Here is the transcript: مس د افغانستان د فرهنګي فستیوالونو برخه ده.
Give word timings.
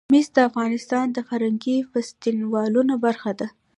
مس 0.11 0.27
د 0.35 0.37
افغانستان 0.49 1.05
د 1.11 1.17
فرهنګي 1.27 1.77
فستیوالونو 1.91 2.93
برخه 3.05 3.31
ده. 3.39 3.47